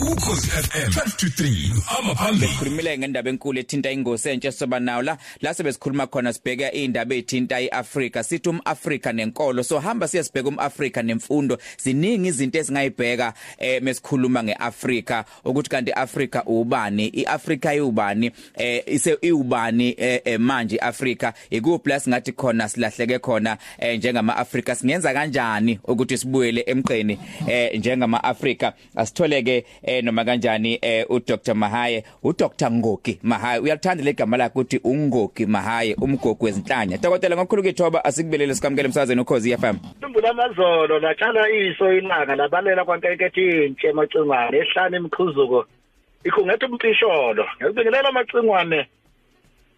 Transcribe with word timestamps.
ukhosi 0.00 0.50
FM 0.50 0.90
1223 0.90 1.80
hamba 1.84 2.14
phambili 2.14 2.52
khulumile 2.58 2.98
ngendaba 2.98 3.30
enkulu 3.30 3.58
ethinta 3.58 3.90
ingosi 3.90 4.28
entshe 4.28 4.52
soba 4.52 4.80
nawo 4.80 5.02
la 5.02 5.18
la 5.40 5.54
sebesikhuluma 5.54 6.06
khona 6.06 6.32
sibheka 6.32 6.72
indaba 6.72 7.14
ethinta 7.14 7.60
iAfrika. 7.60 8.22
Sithi 8.24 8.48
umAfrika 8.48 9.12
nenkolo 9.12 9.62
so 9.62 9.78
hamba 9.78 10.08
siyasibheka 10.08 10.48
umAfrika 10.48 11.02
nemfundo. 11.02 11.58
Ziningi 11.78 12.28
izinto 12.28 12.58
esingayibheka 12.58 13.34
eh 13.58 13.82
mesikhuluma 13.82 14.42
ngeAfrika 14.42 15.24
ukuthi 15.44 15.70
kanti 15.70 15.90
iAfrika 15.90 16.44
ubani 16.44 17.06
iAfrika 17.08 17.74
iubani 17.74 18.30
eh 18.54 18.82
ise 18.86 19.18
iubani 19.22 19.94
eh, 19.98 20.20
eh, 20.24 20.40
manje 20.40 20.76
iAfrika? 20.76 21.34
Ikuphi 21.50 21.88
la 21.88 22.00
singathi 22.00 22.32
khona 22.32 22.68
silahleke 22.68 23.18
khona 23.18 23.58
eh, 23.78 23.98
njengama 23.98 24.36
Afrika 24.36 24.74
singenza 24.74 25.12
kanjani 25.12 25.80
ukuthi 25.84 26.18
sibuyele 26.18 26.64
emqeni 26.66 27.18
eh, 27.48 27.78
njengama 27.78 28.24
Afrika 29.16 29.26
asitholeke 29.26 29.64
eh, 29.82 30.04
noma 30.04 30.24
kanjani 30.24 30.78
eh, 30.82 31.06
uDr. 31.08 31.54
Mahaye 31.54 32.04
uDr. 32.22 32.70
Ngogi 32.70 33.18
Mahaye. 33.22 33.60
Uyalithanda 33.60 34.04
legama 34.04 34.36
lakhe 34.36 34.52
ukuthi 34.58 34.80
uNgogi 34.84 35.46
Mahaye 35.46 35.94
umgogo 35.94 36.44
wezinhlanya. 36.44 36.98
Dokotela 36.98 37.36
ngokukhulu 37.36 37.62
kithoba 37.62 38.04
asikubelele 38.04 38.54
sikamkele 38.54 38.88
umsazweni 38.88 39.20
ukhozi 39.20 39.56
FM 39.56 39.76
Imbula 40.02 40.30
amazolo 40.30 40.98
latshala 40.98 41.50
iso 41.50 41.92
ilanga 41.92 42.36
labalela 42.36 42.84
kwankekethe 42.84 43.66
intshe 43.66 43.88
emacingwane 43.88 44.58
ehlane 44.58 44.96
imqhuzuko 44.96 45.66
ikhungethe 46.24 46.66
umcisholo 46.66 47.44
ngikubingelela 47.56 48.08
amacingwane. 48.08 48.86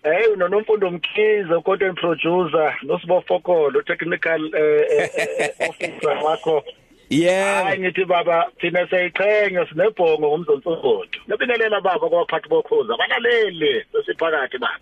Eh 0.04 0.32
unonomfundo 0.32 0.90
mkhize 0.90 1.60
content 1.64 1.98
producer 2.00 2.74
nosibo 2.82 3.20
Fokolo 3.20 3.82
technical 3.82 4.40
eh, 4.54 4.86
eh, 4.90 5.10
eh, 5.38 5.68
officer 5.68 6.18
wakho. 6.24 6.64
Yeah. 7.10 7.64
Hayi 7.64 7.80
ngithi 7.80 8.04
baba 8.04 8.50
thina 8.60 8.86
siyayiqhenya 8.88 9.66
sinebhongo 9.68 10.28
ngomzonsobodo 10.28 11.18
ngibingelela 11.28 11.80
baba 11.80 11.98
kwabaphathi 12.08 12.48
bokhoza 12.48 12.94
abalaleli 12.94 13.84
sesiphakathi 13.92 14.58
baba. 14.58 14.78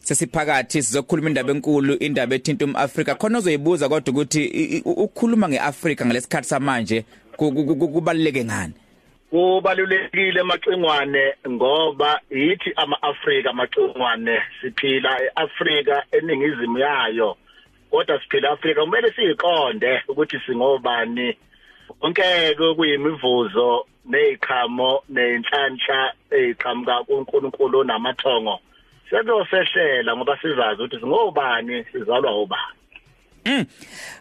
Sesiphakathi 0.00 0.82
sizokhuluma 0.82 1.28
indaba 1.28 1.50
enkulu 1.52 1.94
indaba 1.94 2.34
ethinta 2.34 2.64
umAfrika 2.64 3.14
khona 3.14 3.38
uzoyibuza 3.38 3.88
kodwa 3.88 4.12
ukuthi 4.14 4.44
i- 4.44 4.76
i- 4.76 4.82
ukukhuluma 4.84 5.48
ngeAfrika 5.48 6.06
ngalesikhathi 6.06 6.48
samanje 6.48 7.04
ku- 7.36 7.52
ku- 7.52 7.76
ku- 7.76 7.88
kubaluleke 7.88 8.44
ngani? 8.44 8.74
Kubalulekile 9.30 10.40
amacingwane 10.40 11.34
ngoba 11.48 12.20
yithi 12.30 12.72
ama-Afrika 12.76 13.50
amacingwane 13.50 14.42
siphila 14.60 15.20
eAfrika 15.22 16.02
eningizimu 16.12 16.78
yayo. 16.78 17.36
Kodwa 17.90 18.20
siphila 18.22 18.50
eAfrika 18.50 18.80
kumele 18.84 19.12
siyiqonde 19.12 20.02
ukuthi 20.08 20.38
singobani 20.46 21.36
konke 22.00 22.54
kuyimivuzo 22.76 23.86
neziqhamo 24.10 25.02
nenhlanhla 25.08 26.00
eziqhamuka 26.30 27.04
kuNkulunkulu 27.06 27.84
namathongo. 27.84 28.58
Sezosehlela 29.10 30.16
ngoba 30.16 30.38
sizazi 30.42 30.82
ukuthi 30.82 31.00
singobani 31.00 31.84
sizalwa 31.92 32.42
ubani 32.42 32.75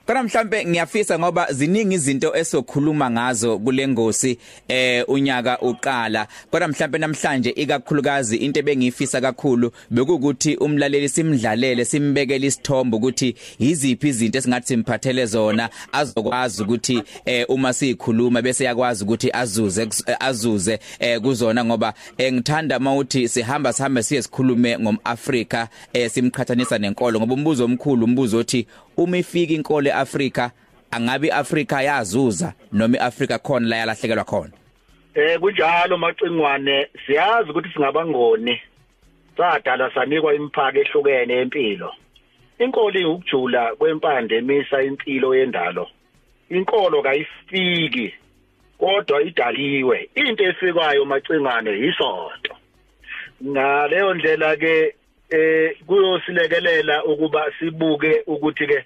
Kodwa 0.06 0.24
mhlambe 0.24 0.66
ngiyafisa 0.66 1.20
ngoba 1.20 1.54
ziningi 1.54 1.96
izinto 1.96 2.36
esokhuluma 2.36 3.12
ngazo 3.12 3.60
kulengosi 3.60 4.38
eh 4.68 5.04
unyaka 5.08 5.60
uqala. 5.60 6.28
Kodwa 6.52 6.68
mhlambe 6.68 6.98
namhlanje 6.98 7.50
ikakhulukazi 7.50 8.38
into 8.38 8.60
ebengifisa 8.60 9.22
kakhulu 9.22 9.72
bekukuthi 9.90 10.56
umlaleli 10.56 11.10
simdlalele 11.10 11.86
simbekele 11.86 12.48
isithombe 12.48 12.98
ukuthi 12.98 13.36
yiziphi 13.60 14.08
izinto 14.08 14.38
esingathi 14.38 14.68
simphathele 14.68 15.26
zona 15.26 15.70
azokwazi 15.92 16.64
ukuthi 16.64 17.04
eh 17.26 17.46
uma 17.50 17.74
sikhuluma 17.74 18.42
bese 18.42 18.64
yakwazi 18.64 19.04
ukuthi 19.04 19.30
azuze 19.34 19.88
azuze 20.20 20.80
eh 21.00 21.22
kuzona 21.22 21.66
ngoba 21.66 21.94
eh, 22.18 22.34
ngithanda 22.34 22.80
mawuthi 22.80 23.30
sihamba 23.30 23.74
sihambe 23.74 24.04
siye 24.04 24.22
sikhulume 24.22 24.80
ngomAfrika 24.80 25.68
eh 25.94 26.12
simqhathanisa 26.12 26.78
nenkolo 26.78 27.20
ngoba 27.20 27.34
umbuzo 27.34 27.66
omkhulu 27.66 28.06
umbuzo 28.06 28.38
othi 28.38 28.68
uma 28.98 29.18
ifika 29.18 29.54
inkolo 29.54 29.90
eAfrika 29.90 30.52
angabe 30.92 31.28
iAfrika 31.28 31.82
yazuza 31.82 32.54
noma 32.72 32.98
iAfrika 32.98 33.40
khona 33.40 33.68
la 33.68 33.78
yalahlekelwa 33.78 34.24
khona? 34.24 34.54
Eh 35.16 35.40
kunjalo 35.40 35.98
macingwane 35.98 36.88
siyazi 37.06 37.50
ukuthi 37.50 37.70
singabangoni 37.74 38.62
sadala 39.38 39.94
sanikwa 39.94 40.36
imphaka 40.36 40.80
ehlukene 40.80 41.34
empilo 41.34 41.92
inkolo 42.60 43.00
ingukujula 43.00 43.76
kwempande 43.76 44.36
emisa 44.38 44.84
impilo 44.84 45.36
yendalo. 45.36 45.88
Inkolo 46.50 47.02
kayifiki 47.02 48.14
kodwa 48.78 49.22
idaliwe. 49.22 50.10
Into 50.16 50.44
efikayo 50.44 51.06
macingane 51.06 51.72
yisonto. 51.72 52.56
Ngaleyo 53.44 54.14
ndlela 54.14 54.58
ke 54.58 54.96
eh 55.30 55.78
kuyosilekelela 55.88 57.04
ukuba 57.04 57.52
sibuke 57.60 58.24
ukuthi 58.28 58.68
ke 58.68 58.86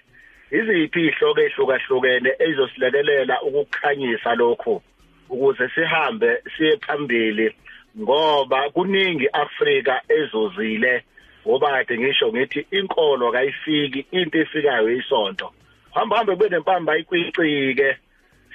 iziphi 0.50 1.06
ihloko 1.06 1.40
ehlukahlukene 1.40 2.30
ezosilekelela 2.38 3.42
ukukhanyisa 3.42 4.34
lokho 4.34 4.82
ukuze 5.30 5.68
sihambe 5.74 6.42
siye 6.56 6.76
phambili 6.76 7.54
ngoba 7.98 8.70
kuningi 8.70 9.28
Afrika 9.32 10.00
ezozile. 10.08 11.02
Ngoba 11.46 11.70
kade 11.70 11.98
ngisho 11.98 12.32
ngithi 12.32 12.66
inkolo 12.70 13.32
kayifiki 13.32 14.06
into 14.10 14.38
efikayo 14.38 14.90
isonto 14.90 15.52
hamba 15.94 16.16
hambe 16.16 16.32
kube 16.32 16.48
nempamba 16.48 16.98
ikwicike 16.98 17.96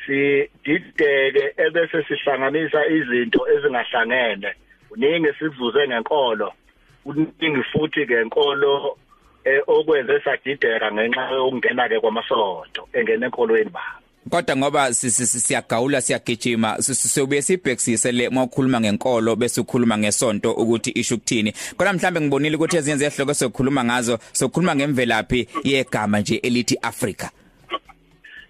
sidideke 0.05 1.53
ebese 1.57 2.03
sihlanganisa 2.03 2.87
izinto 2.87 3.47
ezingahlangene. 3.53 4.53
Uningi 4.91 5.33
sikuvuze 5.39 5.87
ngenkolo. 5.87 6.53
Uningi 7.05 7.63
futhi 7.71 8.05
ke 8.05 8.13
enkolo 8.21 8.97
eh 9.45 9.61
okwenze 9.67 10.19
sadideka 10.23 10.91
ngenxa 10.91 11.31
yokungena 11.31 11.89
ke 11.89 11.99
kwamasonto 11.99 12.87
engena 12.93 13.25
enkolweni 13.25 13.69
baba. 13.69 14.01
Kodwa 14.29 14.55
ngoba 14.55 14.93
si- 14.93 15.11
si- 15.11 15.25
si- 15.25 15.39
siyagawula 15.39 16.01
siyagijima 16.01 16.81
si- 16.81 16.95
si- 16.95 17.07
sobuye 17.07 17.41
sibhekisise 17.41 18.11
le 18.11 18.29
mawukhuluma 18.29 18.81
ngenkolo 18.81 19.35
bese 19.35 19.61
ukhuluma 19.61 19.97
ngesonto 19.97 20.51
ukuthi 20.51 20.91
isho 20.91 21.15
ukuthini. 21.15 21.53
Kodwa 21.77 21.93
mhlambe 21.93 22.21
ngibonile 22.21 22.55
ukuthi 22.55 22.77
ezinye 22.77 22.97
zehloko 22.97 23.33
sokhuluma 23.33 23.83
ngazo 23.83 24.17
sokhuluma 24.33 24.75
ngemvelaphi 24.75 25.47
yegama 25.63 26.19
nje 26.19 26.35
elithi 26.35 26.77
Africa 26.81 27.29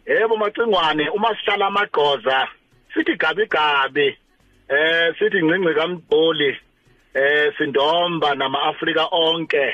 yebo 0.07 0.37
macingwane 0.37 1.09
uma 1.09 1.35
sihlala 1.35 1.67
amagqoza 1.67 2.47
sithi 2.93 3.15
gabi 3.17 3.45
gabi 3.45 4.17
eh 4.69 5.13
sithi 5.19 5.43
ngcinci 5.43 5.73
kamdoli 5.75 6.57
eh 7.15 7.53
sindomba 7.57 8.35
nama-Afrika 8.35 9.07
onke. 9.11 9.73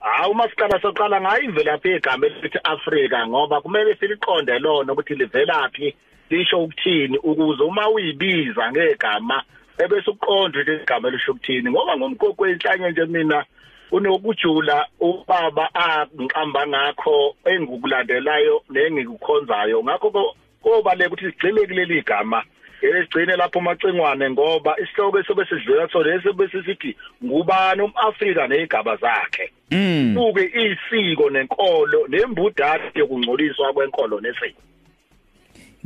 Hayi 0.00 0.30
uma 0.30 0.44
siqala 0.48 0.80
soqala 0.80 1.20
ngayo 1.20 1.42
imvelaphi 1.42 1.88
yegama 1.88 2.26
elithi 2.26 2.58
Afrika 2.64 3.26
ngoba 3.26 3.60
kumele 3.60 3.94
siliqonde 3.96 4.58
lona 4.58 4.92
ukuthi 4.92 5.14
livelaphi 5.14 5.94
lisho 6.30 6.62
ukuthini 6.62 7.18
ukuze 7.18 7.62
uma 7.62 7.88
uyibiza 7.88 8.72
ngegama 8.72 9.42
ebese 9.78 10.10
uqonde 10.10 10.58
ukuthi 10.60 10.82
igama 10.82 11.10
lisho 11.10 11.32
ukuthini. 11.32 11.70
Ngoba 11.70 11.96
ngomgogo 11.96 12.42
wenhlanye 12.44 12.90
nje 12.90 13.04
mina 13.04 13.44
unokujula 13.92 14.86
ubaba 15.00 15.70
angiqamba 15.74 16.66
ngakho 16.66 17.34
engikulandelayo 17.44 18.62
nengikukhonzayo. 18.70 19.82
Ngakho 19.82 20.10
ko- 20.10 20.34
kobaleka 20.62 21.10
ukuthi 21.10 21.24
sigcine 21.30 21.66
kuleli 21.66 22.02
gama. 22.02 22.42
Esigcine 22.86 23.36
lapho 23.36 23.60
macingwane 23.60 24.30
ngoba 24.30 24.76
isihloko 24.82 25.18
esobe 25.18 25.44
sidlula 25.46 25.86
kusona 25.86 26.14
esobe 26.14 26.48
sithi 26.48 26.96
ngubani 27.24 27.82
umAfrika 27.82 28.46
nezigaba 28.48 28.96
zakhe? 28.96 29.52
Mm. 29.70 30.14
Buke 30.14 30.44
isiko 30.44 31.30
nenkolo 31.30 32.06
nembudala 32.08 32.90
yokungcoliswa 32.94 33.72
kwenkolo 33.72 34.20
nesiko. 34.20 34.60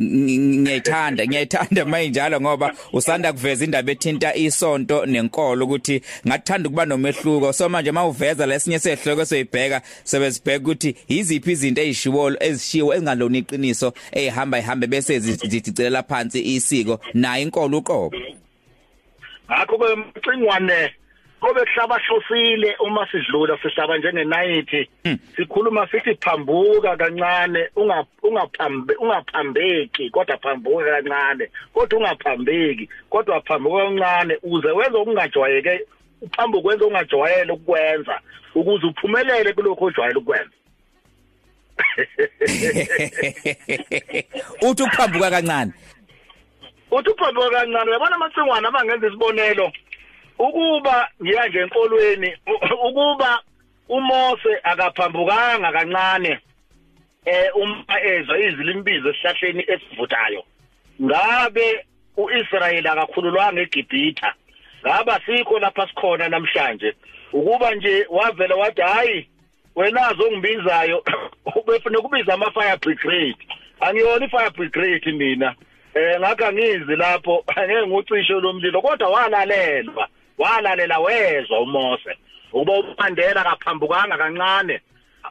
Ngiyayithanda 0.00 1.26
ngiyayithanda 1.26 1.84
mayinjalo 1.84 2.41
ngoba 2.41 2.75
usanda 2.93 3.32
kuveza 3.32 3.64
indaba 3.64 3.93
ethinta 3.93 4.34
isonto 4.34 5.06
nenkolo 5.06 5.64
ukuthi 5.64 6.02
ngathanda 6.26 6.69
ukuba 6.69 6.87
nomehluko. 6.87 7.52
So 7.52 7.69
manje 7.69 7.93
mawuveza 7.93 8.46
lesinye 8.46 8.78
sehloko 8.78 9.25
soyibheka 9.25 9.82
sebesibheka 10.05 10.58
ukuthi 10.62 10.96
yiziphi 11.08 11.52
izinto 11.52 11.82
ezishiwo 11.82 12.37
ezishiwo 12.40 12.94
ezingalona 12.94 13.38
iqiniso 13.38 13.93
ehamba 14.12 14.58
ihambe 14.58 14.87
bese 14.87 15.19
zidicelela 15.19 16.02
phansi 16.02 16.40
isiko 16.40 17.00
nayo 17.14 17.43
inkolo 17.43 17.78
uqobo. 17.78 18.17
Ngakho 19.50 19.78
ke 19.78 19.96
mcingwane 19.96 20.90
kobe 21.40 21.61
kuhlaba 21.61 21.99
hlosile 21.99 22.76
uma 22.81 23.08
sidlula 23.11 23.58
sihlaba 23.62 23.99
njengenayithi 23.99 24.90
sikhuluma 25.37 25.88
sithi 25.88 26.14
phambuka 26.14 26.96
kancane 26.96 27.69
unga 27.76 28.05
ungaphambe 28.23 28.94
ungaphambeki 28.94 30.11
kodwa 30.11 30.38
phambuka 30.38 30.85
kancane 30.85 31.50
kodwa 31.73 31.99
ungaphambeki 31.99 32.88
kodwa 33.11 33.40
phambuka 33.40 33.85
kancane 33.85 34.38
uze 34.43 34.69
wenze 34.69 34.99
okungajwayeke 34.99 35.81
uphambuka 36.23 36.62
kwenza 36.62 36.85
ongajwayele 36.85 37.52
ukwenza 37.52 38.20
ukuze 38.55 38.87
uphumelele 38.87 39.52
kulokho 39.52 39.85
ojwayele 39.85 40.19
ukwenza 40.19 40.50
uthi 44.69 44.82
ukuphambuka 44.82 45.31
kancane. 45.31 45.73
Uthi 46.90 47.11
uphambuka 47.11 47.50
kancane 47.50 47.90
uyabona 47.90 48.17
amacingwane 48.17 48.69
abangenza 48.69 49.06
isibonelo? 49.06 49.73
Ukuba 50.38 51.08
ngiya 51.23 51.49
nje 51.49 51.58
enkolweni 51.58 52.37
ukuba 52.88 53.40
uMose 53.88 54.52
akaphambukanga 54.62 55.73
kancane 55.73 56.38
eh 57.25 57.50
uma 57.55 58.00
ezwa 58.02 58.38
izwi 58.38 58.64
limbizo 58.64 59.08
esihlahleni 59.11 59.64
esivuthayo 59.69 60.44
ngabe 61.02 61.85
uIsrayeli 62.19 62.88
akakhululwanga 62.88 63.61
eGibhitha? 63.61 64.35
Ngaba 64.82 65.20
sikho 65.26 65.58
lapha 65.58 65.87
sikhona 65.88 66.29
namhlanje? 66.29 66.94
Ukuba 67.32 67.75
nje 67.75 68.06
wavela 68.11 68.55
wathi 68.55 68.82
hayi 68.82 69.29
wenazo 69.76 70.25
ongibizayo 70.25 71.05
ubefuna 71.56 71.99
ukubiza 72.00 72.35
ama 72.35 72.50
fire 72.50 72.76
brigade. 72.76 73.46
Angiyona 73.81 74.26
i 74.26 74.29
fire 74.29 74.50
brigade 74.50 75.12
mina. 75.12 75.55
Eh 75.94 76.20
ngakho 76.20 76.46
angizi 76.46 76.96
lapho 76.96 77.44
angeke 77.56 77.87
ngucisho 77.87 78.40
lomlilo 78.40 78.82
kodwa 78.82 79.08
walalelwa 79.08 80.08
walalela 80.38 80.99
wezwa 80.99 81.61
uMose 81.61 82.17
ukuba 82.52 82.73
uMandela 82.79 83.46
akaphambukanga 83.46 84.19
kancane. 84.19 84.81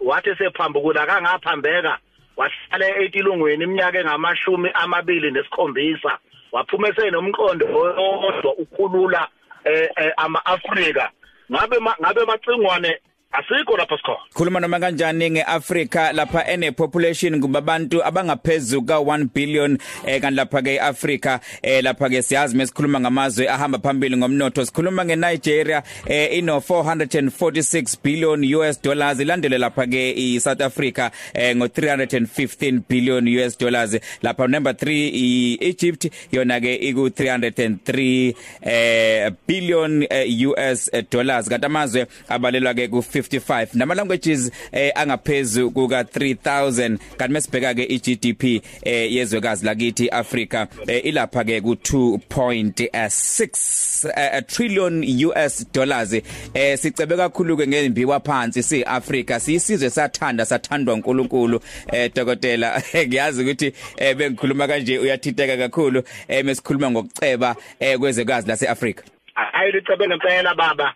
Wathi 0.01 0.35
sephambukula 0.35 1.05
kangaphambeka 1.05 1.97
wahlala 2.37 2.87
etilungweni 3.01 3.63
iminyaka 3.63 3.99
engamashumi 3.99 4.69
amabili 4.73 5.31
nesikhombisa 5.31 6.17
waphuma 6.51 6.87
esenomqondo 6.89 7.65
oyodwa 7.65 8.53
ukhulula 8.57 9.27
eh, 9.63 9.89
eh, 9.97 10.13
ama-Afrika. 10.17 11.11
Ngabe 11.51 11.77
ngabe 12.01 12.25
macingwane 12.25 12.99
asikho 13.31 13.77
lapha 13.77 13.97
sikhona 13.97 14.19
khuluma 14.33 14.59
noma 14.59 14.79
kanjani 14.79 15.31
ngeAfrika 15.31 16.13
lapha 16.13 16.47
ene 16.47 16.71
population 16.71 17.41
kubabantu 17.41 18.03
abangaphezulu 18.03 18.81
ka1 18.81 19.27
billion 19.33 19.77
eh 20.05 20.21
kanti 20.21 20.35
lapha 20.37 20.61
ke 20.61 20.75
eAfrika 20.75 21.39
eh 21.61 21.83
lapha 21.83 22.09
ke 22.09 22.21
siyazi 22.21 22.57
mesikhuluma 22.57 22.99
ngamazwe 22.99 23.49
ahamba 23.49 23.79
phambili 23.79 24.17
ngomnotho. 24.17 24.65
Sikhuluma 24.65 25.05
ngeNigeria 25.05 25.83
eh 26.05 26.37
ino 26.37 26.57
446 26.57 27.97
billion 28.03 28.55
US 28.55 28.81
dollars 28.81 29.19
ilandele 29.19 29.57
lapha 29.57 29.87
ke 29.87 30.13
iSouth 30.15 30.61
Africa 30.61 31.11
eh 31.33 31.55
ngo 31.55 31.65
315 31.67 32.81
billion 32.89 33.27
US 33.27 33.57
dollars. 33.57 33.99
Lapha 34.21 34.47
number 34.47 34.73
3 34.73 35.11
iEgypt 35.13 36.11
yona 36.31 36.59
ke 36.61 36.75
iku 36.75 37.07
303 37.09 38.33
eh 38.61 39.31
billion 39.47 40.07
eh, 40.09 40.47
US 40.47 40.89
dollars. 41.11 41.49
Kanti 41.49 41.65
amazwe 41.65 42.07
abalelwa 42.29 42.73
ke 42.73 42.87
ku 42.87 43.01
55 43.21 43.67
nama 43.73 43.95
languages 43.95 44.51
eh 44.71 44.91
angaphezulu 44.95 45.71
kuka 45.71 46.01
3000 46.01 46.97
kanti 47.17 47.33
mesibheka 47.33 47.73
ke 47.73 47.83
iGDP 47.83 48.43
eh 48.81 49.13
yezwekazi 49.13 49.65
lakithi 49.65 50.09
Africa 50.09 50.67
eh, 50.87 51.05
ilapha 51.05 51.43
ke 51.43 51.61
ku 51.61 51.73
2.6 51.73 54.09
eh, 54.15 54.43
trillion 54.47 55.03
US 55.27 55.65
dollars. 55.73 56.13
Eh 56.53 56.77
sicebe 56.77 57.17
kakhulu 57.17 57.57
ke 57.57 57.67
ngembiwa 57.67 58.19
phansi 58.19 58.63
siAfrica 58.63 59.39
siyisizwe 59.39 59.89
sathanda 59.89 60.45
sathandwa 60.45 60.93
uNkulunkulu 60.93 61.61
eh 61.93 62.11
dokotela. 62.15 62.81
Ngiyazi 63.07 63.43
ukuthi 63.43 63.73
eh 63.97 64.15
bengikhuluma 64.15 64.67
kanje 64.67 64.99
uyathinteka 64.99 65.57
kakhulu 65.57 66.03
eh 66.27 66.45
mesikhuluma 66.45 66.91
ngokuceba 66.91 67.55
eh 67.79 67.99
kwezwekazi 67.99 68.47
laseAfrica 68.47 69.03
hayi 69.51 69.71
licebe 69.71 70.07
ngempela 70.07 70.55
baba. 70.55 70.93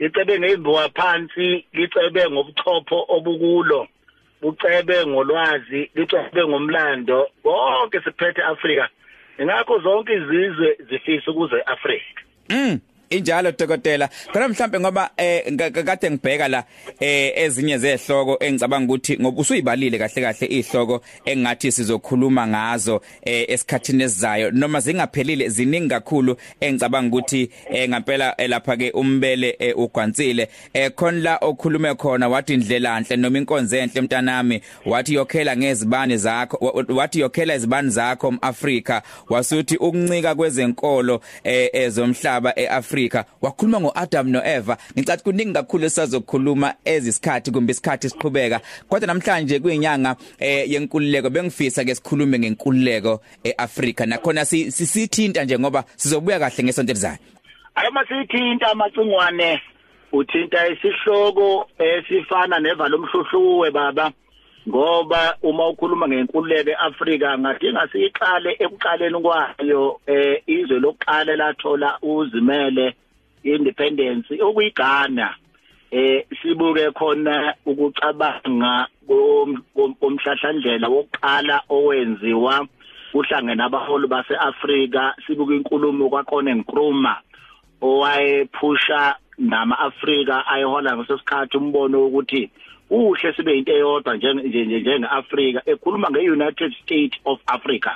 Licebe 0.00 0.38
ngezimbuwa 0.38 0.88
phansi 0.88 1.64
licebe 1.72 2.30
ngobuchopho 2.30 3.04
obukulo 3.08 3.88
bucebe 4.42 5.06
ngolwazi 5.06 5.90
licebe 5.94 6.46
ngomlando 6.48 7.28
konke 7.42 8.00
siphethe 8.04 8.42
Afrika. 8.42 8.88
Ingakho 9.38 9.78
zonke 9.78 10.12
izizwe 10.12 10.78
zifisa 10.90 11.30
ukuze 11.30 11.62
Afrika. 11.62 12.22
Mm. 12.48 12.80
Injalo 13.10 13.52
dokotela. 13.52 14.08
Khona 14.32 14.48
mhlambe 14.48 14.80
ngoba 14.80 15.10
eh 15.16 15.56
kade 15.84 16.10
ngibheka 16.10 16.48
la 16.48 16.64
eh 17.00 17.32
ezinye 17.36 17.78
zehloko 17.78 18.36
engicabanga 18.40 18.92
ukuthi 18.92 19.18
ngoba 19.18 19.40
usuyibalile 19.40 19.98
kahle 19.98 20.22
kahle 20.22 20.46
ihloko 20.46 21.00
engathi 21.24 21.72
sizokhuluma 21.72 22.46
ngazo 22.46 23.00
eh 23.22 23.44
esikhathini 23.48 24.04
esizayo 24.04 24.50
noma 24.50 24.80
zingaphelile 24.80 25.48
ziningi 25.48 25.88
kakhulu 25.88 26.36
engicabanga 26.60 27.08
ukuthi 27.16 27.50
eh 27.70 27.88
ngempela 27.88 28.34
eh, 28.38 28.48
lapha 28.48 28.76
ke 28.76 28.90
umbele 28.90 29.74
ugwansile. 29.76 30.48
Eh 30.74 30.90
khona 30.94 31.20
la 31.20 31.38
okhulume 31.40 31.94
khona 31.94 32.28
wathi 32.28 32.54
indlela 32.54 32.96
enhle 32.98 33.16
noma 33.16 33.38
inkonzo 33.38 33.76
enhle 33.76 34.00
mntanami 34.00 34.60
wathi 34.86 35.14
yokhela 35.14 35.56
ngezibani 35.56 36.16
zakho 36.16 36.58
wa- 36.60 36.84
wathi 36.96 37.20
yokhela 37.20 37.54
izibani 37.54 37.90
zakho 37.90 38.28
umAfrika 38.28 39.02
wasuthi 39.28 39.76
ukuncika 39.76 40.34
kwezenkolo 40.34 41.20
ezomhlaba 41.44 42.52
eAfrika 42.58 42.99
wakhuluma 43.42 43.80
ngoAdam 43.80 44.28
noEva. 44.28 44.76
Ngicathi 44.98 45.24
kuningi 45.24 45.52
kakhulu 45.52 45.84
esazokhuluma 45.84 46.74
ezisikhathi 46.84 47.50
kumbe 47.50 47.70
isikhathi 47.72 48.08
siqhubeka 48.10 48.60
kodwa 48.88 49.06
namhlanje 49.06 49.58
kuyinyanga 49.60 50.16
eh, 50.38 50.70
yenkululeko 50.70 51.30
bengifisa 51.30 51.84
ke 51.84 51.94
sikhulume 51.94 52.38
ngenkululeko 52.38 53.20
eAfrika. 53.44 54.06
Nakhona 54.06 54.44
si- 54.44 54.70
sisithinta 54.70 55.44
nje 55.44 55.58
ngoba 55.58 55.84
sizobuya 55.96 56.38
kahle 56.38 56.64
ngesonto 56.64 56.92
elizayo. 56.92 57.18
Ayo 57.74 57.90
masithinta 57.90 58.66
amacingwane 58.70 59.60
uthinta 60.12 60.68
isihloko 60.68 61.68
esifana 61.78 62.58
nevalo 62.58 62.96
omhluhluwe 62.98 63.70
baba. 63.70 64.12
Ngoba 64.68 65.36
uma 65.42 65.68
ukhuluma 65.68 66.08
ngenkululeko 66.08 66.70
eAfrika 66.70 67.38
ngadinga 67.38 67.88
siqale 67.92 68.56
ekuqaleni 68.64 69.18
kwayo 69.22 70.00
eh 70.06 70.42
izwe 70.46 70.80
lokuqala 70.80 71.36
lathola 71.36 71.98
uzimele 72.02 72.94
independence 73.42 74.28
okuyiGhana 74.42 75.34
eh 75.90 76.26
sibuke 76.42 76.90
khona 76.90 77.54
ukucabanga 77.66 78.86
kom- 79.08 79.62
kom- 79.74 79.96
komhlahlandlela 80.00 80.88
wokuqala 80.88 81.62
owenziwa 81.68 82.66
uhlangene 83.14 83.62
abaholi 83.62 84.06
baseAfrika. 84.06 85.14
Sibuke 85.26 85.56
inkulumo 85.56 86.08
kwaKone 86.08 86.54
Nkrumah 86.54 87.18
owayephusha 87.82 89.16
nama-Afrika 89.38 90.46
ayehola 90.46 90.96
ngesikhathi 90.96 91.56
umbono 91.56 92.06
ukuthi 92.06 92.50
uhle 92.90 93.32
sibe 93.36 93.58
into 93.58 93.72
eyodwa 93.72 94.16
njenge 94.16 94.42
nje- 94.42 94.80
njenge-Afrika 94.80 95.62
ekhuluma 95.66 96.10
nge-United 96.10 96.72
States 96.82 97.18
of 97.24 97.38
Africa. 97.46 97.90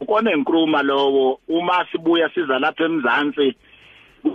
Ukone 0.00 0.34
Nkrumah 0.36 0.82
lowo 0.84 1.40
uma 1.48 1.86
sibuya 1.92 2.28
siza 2.34 2.58
lapha 2.58 2.84
eMzansi 2.84 3.54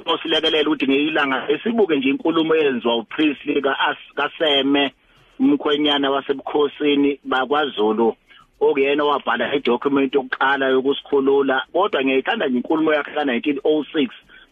osilekelela 0.05 0.69
ukuthi 0.69 0.87
ngeyilanga 0.87 1.49
esibuke 1.49 1.95
nje 1.95 2.09
inkulumo 2.09 2.55
eyenziwa 2.55 2.95
uPriestley 2.97 3.61
ka- 3.61 3.97
kaSeme 4.15 4.93
umkhwenyana 5.39 6.11
wasebukhosini 6.11 7.19
bakwaZulu 7.23 8.15
okuyena 8.59 9.03
wabhala 9.03 9.55
idocument 9.55 10.13
yokuqala 10.15 10.67
yokusikhulula. 10.69 11.63
Kodwa 11.73 12.03
ngiyithanda 12.03 12.47
nje 12.47 12.57
inkulumo 12.57 12.93
yakhe 12.93 13.11
ka1906 13.11 14.09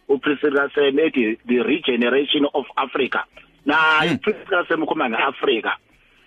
uPriestley 0.10 0.52
kaSeme 0.52 1.02
ethi 1.04 1.38
the 1.48 1.64
regeneration 1.64 2.48
of 2.54 2.66
Africa. 2.76 3.20
Na 3.66 3.76
uPriestley 4.14 4.46
kaSeme 4.50 4.84
ukhuluma 4.84 5.10
ngeAfrika 5.10 5.78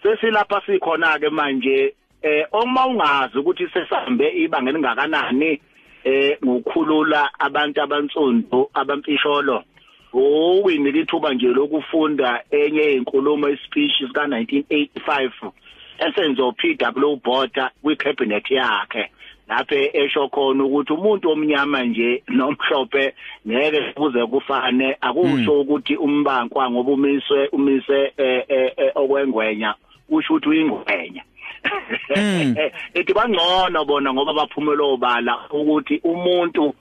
sesilapha 0.02 0.62
sikhona 0.66 1.18
ke 1.18 1.30
manje 1.30 1.94
eh 2.22 2.46
uma 2.52 2.86
ungazi 2.86 3.38
ukuthi 3.38 3.68
sesambe 3.68 4.28
ibanga 4.28 4.70
elingakanani 4.70 5.60
eh 6.04 6.38
ngokukhulula 6.44 7.30
abantu 7.38 7.82
abantsundu 7.82 8.70
abampisholo 8.74 9.64
uwini 10.12 10.92
lithuba 10.92 11.34
nje 11.34 11.46
lokufunda 11.48 12.42
enye 12.50 12.92
inkulumo 12.92 13.48
ispeech 13.48 13.98
sika 13.98 14.26
1985 14.26 15.50
esenzo 15.98 16.52
PW 16.52 17.16
Botha 17.16 17.70
kwi 17.82 17.96
cabinet 17.96 18.50
yakhe. 18.50 19.10
Lapho 19.48 19.74
esho 19.74 20.28
khona 20.28 20.64
ukuthi 20.64 20.92
umuntu 20.92 21.30
omnyama 21.30 21.84
nje 21.84 22.22
nomhlophe 22.28 23.14
ngeke 23.46 23.92
kuze 23.94 24.26
kufane. 24.26 24.96
Akusho 25.00 25.60
ukuthi 25.60 25.96
umbankwa 25.96 26.70
ngoba 26.70 26.92
umiswe 26.92 27.48
umise 27.52 28.12
eh, 28.16 28.44
eh, 28.48 28.72
eh, 28.76 28.92
okwengwenya 28.94 29.74
usho 30.08 30.34
ukuthi 30.34 30.48
uyingwenya. 30.48 31.22
Ethi 32.94 33.12
bangcono 33.14 33.84
bona 33.84 34.12
ngoba 34.12 34.32
baphumela 34.32 34.84
obala 34.84 35.38
ukuthi 35.50 36.00
umuntu 36.04 36.74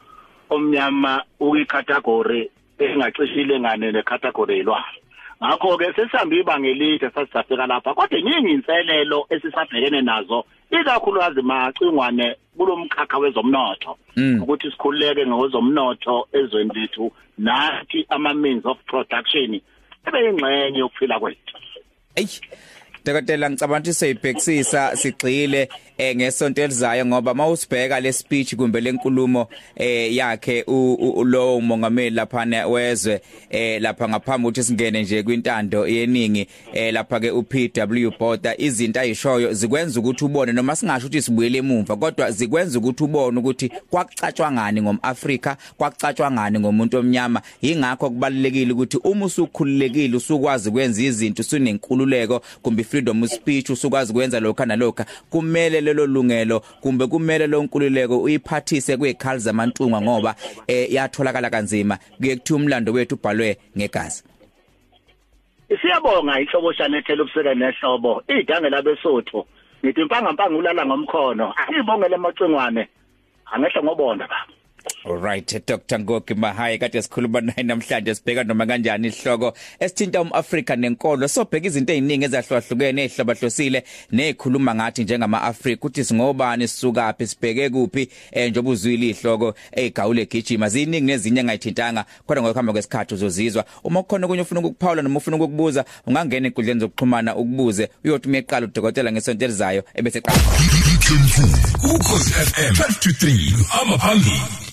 omnyama 0.49 1.23
uyicategory 1.39 2.49
engacishile 2.79 3.59
ngane 3.59 3.91
necategory 3.91 4.57
yelwalo 4.57 4.99
ngakho 5.43 5.77
ke 5.77 5.93
sesihambe 5.93 6.39
ibanga 6.39 6.67
elide 6.69 7.09
sasifika 7.09 7.67
lapha 7.67 7.93
kodwa 7.93 8.19
iningi 8.19 8.51
inselelo 8.51 9.25
esisabhekene 9.29 10.01
nazo 10.01 10.45
ikakhulukazi 10.81 11.41
macingwane 11.41 12.35
kulomkhakha 12.57 13.17
wezomnotho 13.17 13.97
Mm. 14.15 14.43
ukuthi 14.43 14.71
sikhululeke 14.71 15.25
ngezomnotho 15.27 16.27
ezweni 16.33 16.71
lethu 16.73 17.11
nathi 17.37 18.05
ama 18.09 18.33
means 18.33 18.65
of 18.65 18.77
production 18.85 19.61
ebe 20.07 20.19
ingxenye 20.29 20.79
yokuphila 20.79 21.19
kwethu 21.19 21.57
Ey 22.15 22.27
Dokotela 23.05 23.49
ngicabanga 23.49 23.79
ukuthi 23.79 23.93
seyibhekisisa 23.93 24.95
sigxile 24.95 25.69
eh 25.97 26.15
ngesonto 26.15 26.61
elizayo 26.61 27.05
ngoba 27.05 27.33
mawusibheka 27.33 27.99
le 27.99 28.13
speech 28.13 28.55
kumbe 28.55 28.81
lenkulumo 28.81 29.47
eh 29.75 30.15
yakhe 30.15 30.63
lo 31.25 31.61
mongameli 31.61 32.15
lapha 32.15 32.67
wezwe 32.67 33.21
eh 33.49 33.81
lapha 33.81 34.09
ngaphambi 34.09 34.47
ukuthi 34.47 34.63
singene 34.63 35.01
nje 35.03 35.23
kwintando 35.23 35.87
yeningi 35.87 36.47
eh 36.73 36.93
lapha 36.93 37.19
ke 37.19 37.31
uPW 37.31 38.09
Botha 38.19 38.57
izinto 38.57 38.99
ayishoyo 38.99 39.53
zikwenza 39.53 39.99
ukuthi 39.99 40.25
ubone 40.25 40.53
noma 40.53 40.75
singasho 40.75 41.07
ukuthi 41.07 41.21
sibuyele 41.21 41.57
emuva 41.57 41.95
kodwa 41.95 42.31
zikwenza 42.31 42.79
ukuthi 42.79 43.03
ubone 43.03 43.39
ukuthi 43.39 43.69
kwakucatshwa 43.89 44.51
ngani 44.51 44.81
ngomAfrika 44.81 45.57
kwakucatshwa 45.77 46.31
ngani 46.31 46.59
ngomuntu 46.59 46.97
omnyama. 46.97 47.41
Ingakho 47.61 48.09
kubalekile 48.09 48.73
ukuthi 48.73 48.97
uma 49.03 49.25
usukhululekile 49.25 50.17
usukwazi 50.17 50.69
ukwenza 50.69 51.01
izinto 51.03 51.41
usunenkululeko 51.41 52.41
kumbe 52.61 52.83
freedom 52.93 53.23
of 53.23 53.29
speech 53.29 53.69
usukwazi 53.69 54.11
ukwenza 54.11 54.39
lokho 54.39 54.65
nalokho 54.65 55.05
kumele 55.29 55.81
lelo 55.81 56.05
lungelo 56.05 56.59
kumbe 56.59 57.07
kumele 57.07 57.47
lo 57.47 57.63
nkululeko 57.63 58.21
uyiphathise 58.21 58.97
kwekhali 58.97 59.39
zamantunga 59.39 60.01
ngoba 60.01 60.35
eh 60.67 60.93
yatholakala 60.93 61.49
kanzima. 61.49 61.97
Kuye 62.17 62.35
kuthi 62.35 62.53
umlando 62.53 62.93
wethu 62.93 63.15
ubhalwe 63.15 63.57
ngegazi. 63.77 64.23
Siyabonga 65.81 66.39
ihlobo 66.39 66.73
shanethela 66.73 67.23
ubuseka 67.23 67.53
nehlobo. 67.55 68.23
Idange 68.27 68.69
labesotho 68.69 69.45
ngithi 69.85 70.01
impanga 70.01 70.31
mpanga 70.31 70.57
ulala 70.57 70.85
ngomkhono. 70.85 71.53
Akibongele 71.55 72.15
amacengwane 72.15 72.87
angehla 73.51 73.83
ngobonda 73.83 74.27
baba 74.27 74.53
Alright 75.05 75.65
Dr. 75.65 75.99
Ngoki 75.99 76.33
Mahaya 76.33 76.77
kade 76.77 77.01
sikhuluma 77.01 77.41
naye 77.47 77.63
namhlanje 77.63 78.15
sibheka 78.15 78.43
noma 78.43 78.65
kanjani 78.65 79.07
ihloko 79.07 79.53
esithinta 79.79 80.21
umAfrika 80.21 80.75
nenkolo. 80.75 81.27
Sobheka 81.27 81.67
izinto 81.67 81.93
eziningi 81.93 82.25
ezahlukahlukene 82.25 83.03
ezihlobahlosile 83.03 83.83
nezikhuluma 84.11 84.75
ngathi 84.75 85.03
njengama 85.03 85.41
Afrika 85.41 85.75
ukuthi 85.75 86.03
singobani 86.05 86.67
sisuka 86.67 87.13
phi 87.13 87.27
sibheke 87.27 87.69
kuphi 87.69 88.09
eh 88.31 88.49
njoba 88.49 88.69
uzwile 88.69 89.09
ihloko 89.09 89.53
egawule 89.71 90.25
gijima. 90.25 90.69
Ziningi 90.69 91.05
nezinye 91.05 91.39
engayithintanga 91.39 92.05
kodwa 92.25 92.43
ngokuhamba 92.43 92.73
kwesikhathi 92.73 93.13
uzozizwa. 93.13 93.65
Uma 93.83 94.03
kukhona 94.03 94.27
kunye 94.27 94.41
ufuna 94.41 94.59
ukuphawula 94.59 95.01
noma 95.01 95.17
ufuna 95.17 95.37
ukukubuza 95.37 95.85
ungangena 96.07 96.47
enkundleni 96.47 96.79
zokuxhumana 96.79 97.35
ukubuze. 97.35 97.89
Uyothi 98.05 98.27
umeqala 98.27 98.65
udokotela 98.65 99.11
ngesonto 99.11 99.45
elizayo 99.45 99.83
ebese 99.95 100.21
qala. 100.21 100.39
Ukhosi 101.95 102.33
FM 102.33 102.73
12 102.73 102.99
to 102.99 103.09
3 103.09 103.81
amaphambili 103.81 104.63